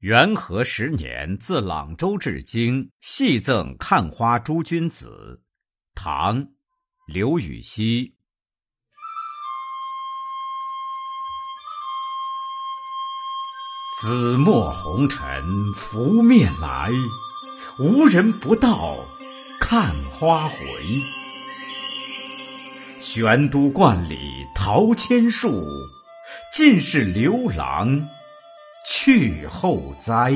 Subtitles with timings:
[0.00, 5.42] 元和十年，自朗州至京，系赠看花诸君子。
[5.94, 6.48] 唐，
[7.06, 8.14] 刘禹锡。
[13.98, 16.90] 紫陌红尘拂面来，
[17.78, 18.98] 无人不道
[19.58, 20.56] 看花回。
[23.00, 25.64] 玄都观里桃千树，
[26.52, 27.98] 尽是刘郎
[29.06, 30.34] 去后哉。